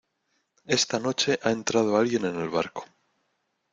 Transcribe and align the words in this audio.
esta 0.65 0.97
noche 0.99 1.39
ha 1.43 1.51
entrado 1.51 1.95
alguien 1.95 2.25
en 2.25 2.39
el 2.39 2.49
barco. 2.49 2.87